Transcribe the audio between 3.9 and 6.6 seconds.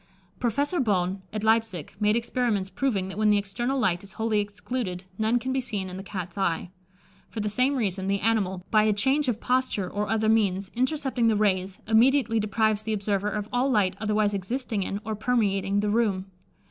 is wholly excluded, none can be seen in the Cat's